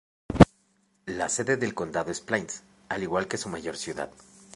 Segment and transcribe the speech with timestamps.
[1.05, 4.09] La sede del condado es Plains, al igual que su mayor ciudad.